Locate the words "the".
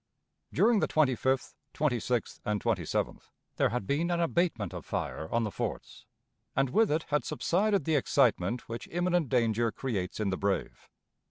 0.79-0.87, 5.43-5.51, 7.85-7.93, 10.31-10.37